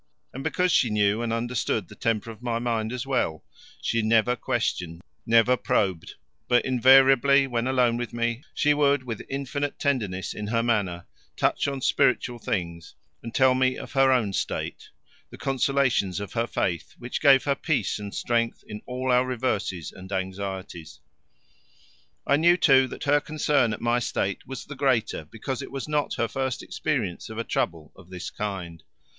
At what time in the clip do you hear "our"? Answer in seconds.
19.11-19.23